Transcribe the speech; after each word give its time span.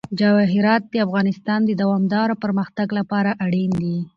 جواهرات 0.19 0.83
د 0.89 0.95
افغانستان 1.05 1.59
د 1.65 1.71
دوامداره 1.81 2.35
پرمختګ 2.43 2.87
لپاره 2.99 3.31
اړین 3.45 3.71
دي. 3.81 3.97